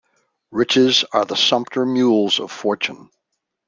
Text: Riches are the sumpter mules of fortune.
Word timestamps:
Riches 0.49 1.05
are 1.13 1.25
the 1.25 1.35
sumpter 1.35 1.85
mules 1.85 2.39
of 2.39 2.51
fortune. 2.51 3.11